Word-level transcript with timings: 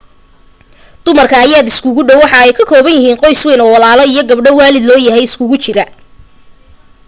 dumarkan 1.05 1.39
ayaa 1.45 1.59
aad 1.61 1.69
iskugu 1.71 2.01
dhaw 2.07 2.19
waxa 2.23 2.37
ay 2.45 2.51
ka 2.57 2.63
kooban 2.69 2.95
yihiin 2.97 3.21
qoys 3.23 3.41
weyn 3.47 3.61
oo 3.63 3.73
walaalo 3.75 4.03
iyo 4.11 4.21
gabdha 4.29 4.57
waalid 4.59 4.83
loo 4.89 4.99
yahay 5.07 5.23
iskugu 5.27 5.55
jira 5.63 5.85